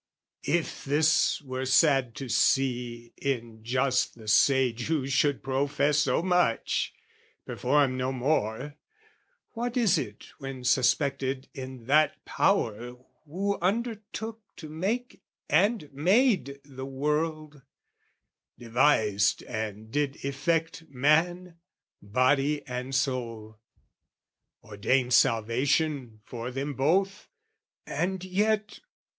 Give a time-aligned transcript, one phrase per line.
[0.47, 6.91] If this were sad to see in just the sage Who should profess so much,
[7.45, 8.77] perform no more,
[9.51, 12.95] What is it when suspected in that Power
[13.27, 17.61] Who undertook to make and made the world,
[18.57, 21.59] Devised and did effect man,
[22.01, 23.59] body and soul,
[24.63, 27.27] Ordained salvation for them both,
[27.85, 28.79] and yet...